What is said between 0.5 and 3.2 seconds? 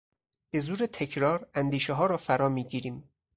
به زور تکرار اندیشهها را فرا میگیریم.